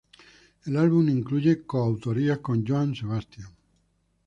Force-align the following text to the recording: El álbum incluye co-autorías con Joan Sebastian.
El 0.65 0.77
álbum 0.77 1.09
incluye 1.09 1.61
co-autorías 1.61 2.39
con 2.39 2.65
Joan 2.65 2.95
Sebastian. 2.95 3.55